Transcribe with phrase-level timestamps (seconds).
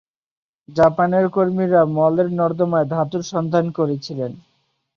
[0.69, 4.31] জাপানের কর্মীরা মলের নর্দমায় ধাতুর সন্ধান করেছিলেন।